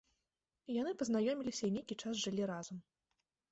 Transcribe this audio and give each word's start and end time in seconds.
Яны 0.81 0.91
пазнаёміліся 1.01 1.63
і 1.69 1.75
нейкі 1.77 1.99
час 2.07 2.13
жылі 2.25 2.51
разам. 2.55 2.77